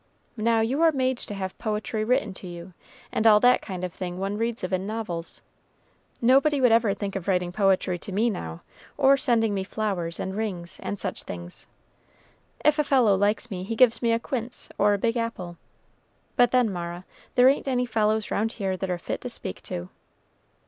Now, 0.37 0.61
you 0.61 0.81
are 0.81 0.91
made 0.91 1.19
to 1.19 1.35
have 1.35 1.55
poetry 1.59 2.03
written 2.03 2.33
to 2.33 2.47
you, 2.47 2.73
and 3.11 3.27
all 3.27 3.39
that 3.41 3.61
kind 3.61 3.83
of 3.83 3.93
thing 3.93 4.17
one 4.17 4.35
reads 4.35 4.63
of 4.63 4.73
in 4.73 4.87
novels. 4.87 5.43
Nobody 6.19 6.59
would 6.59 6.71
ever 6.71 6.95
think 6.95 7.15
of 7.15 7.27
writing 7.27 7.51
poetry 7.51 7.99
to 7.99 8.11
me, 8.11 8.27
now, 8.27 8.63
or 8.97 9.15
sending 9.15 9.53
me 9.53 9.63
flowers 9.63 10.19
and 10.19 10.35
rings, 10.35 10.79
and 10.81 10.97
such 10.97 11.21
things. 11.21 11.67
If 12.65 12.79
a 12.79 12.83
fellow 12.83 13.13
likes 13.13 13.51
me, 13.51 13.61
he 13.61 13.75
gives 13.75 14.01
me 14.01 14.11
a 14.11 14.17
quince, 14.17 14.69
or 14.79 14.95
a 14.95 14.97
big 14.97 15.17
apple; 15.17 15.57
but, 16.35 16.49
then, 16.49 16.71
Mara, 16.71 17.05
there 17.35 17.47
ain't 17.47 17.67
any 17.67 17.85
fellows 17.85 18.31
round 18.31 18.53
here 18.53 18.75
that 18.75 18.89
are 18.89 18.97
fit 18.97 19.21
to 19.21 19.29
speak 19.29 19.61
to." 19.69 19.89